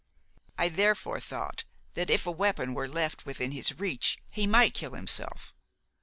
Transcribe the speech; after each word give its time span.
I 0.57 0.67
therefore 0.69 1.19
thought 1.19 1.63
that 1.93 2.09
if 2.09 2.25
a 2.25 2.31
weapon 2.31 2.73
were 2.73 2.89
left 2.89 3.27
within 3.27 3.51
his 3.51 3.77
reach 3.79 4.17
he 4.31 4.47
might 4.47 4.73
kill 4.73 4.95
himself. 4.95 5.53